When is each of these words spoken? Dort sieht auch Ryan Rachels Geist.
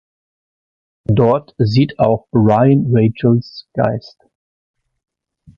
Dort 1.05 1.53
sieht 1.59 1.99
auch 1.99 2.25
Ryan 2.33 2.87
Rachels 2.89 3.67
Geist. 3.75 4.17